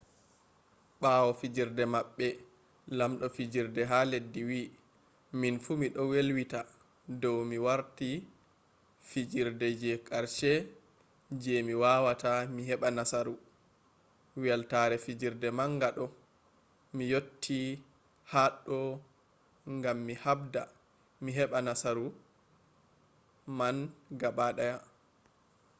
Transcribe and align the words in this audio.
ɓawo 1.01 1.29
fijerde 1.39 1.83
maɓɓe 1.93 2.27
lamɗo 2.97 3.25
fijerde 3.35 3.81
ha 3.91 3.97
leddi 4.11 4.41
wi 4.49 4.61
minfu 5.39 5.71
miɗo 5.81 6.01
welwita 6.11 6.59
dow 7.21 7.37
mi 7.49 7.57
warti 7.65 8.09
fijerde 9.09 9.67
je 9.81 9.91
karshe 10.07 10.51
je 11.41 11.53
mi 11.67 11.73
wawata 11.83 12.31
mi 12.53 12.61
heɓa 12.69 12.87
nasaru 12.97 13.33
weltare 14.43 14.95
fijerde 15.05 15.47
manga 15.57 15.87
ɗo 15.97 16.05
mi 16.95 17.03
yotti 17.13 17.59
haɗɗo 18.31 18.77
gam 19.83 19.97
mi 20.07 20.13
habda 20.23 20.63
mi 21.23 21.29
heɓa 21.37 21.57
nasauru 21.67 22.05
man 23.57 23.77
gaɓa 24.19 24.45
ɗaya 24.57 24.77